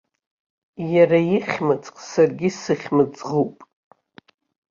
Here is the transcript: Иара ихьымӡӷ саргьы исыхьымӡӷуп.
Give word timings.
Иара 0.93 1.19
ихьымӡӷ 1.35 1.95
саргьы 2.09 2.47
исыхьымӡӷуп. 2.51 3.55